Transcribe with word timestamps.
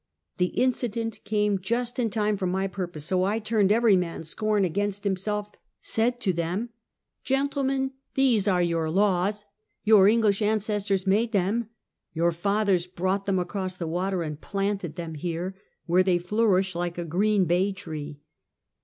The 0.37 0.47
incident 0.59 1.23
came 1.25 1.59
just 1.59 1.99
in 1.99 2.09
time 2.09 2.35
for 2.35 2.47
my 2.47 2.65
purpose, 2.65 3.05
so 3.05 3.23
I 3.23 3.37
turned 3.37 3.71
every 3.71 3.95
man's 3.95 4.29
scorn 4.29 4.65
against 4.65 5.03
himself, 5.03 5.51
said 5.79 6.19
to 6.21 6.33
them: 6.33 6.69
"Gentlemen, 7.23 7.91
these 8.15 8.47
are 8.47 8.63
your 8.63 8.89
laws! 8.89 9.45
Your 9.83 10.07
English 10.07 10.41
ancestors 10.41 11.05
made 11.05 11.33
them! 11.33 11.69
Your 12.13 12.31
fathers 12.31 12.87
brought 12.87 13.27
them 13.27 13.37
across 13.37 13.75
the 13.75 13.85
water 13.85 14.23
and 14.23 14.41
planted 14.41 14.95
them 14.95 15.13
here, 15.13 15.53
where 15.85 16.01
they 16.01 16.17
flourish 16.17 16.73
like 16.73 16.97
a 16.97 17.05
green 17.05 17.45
bay 17.45 17.71
tree. 17.71 18.21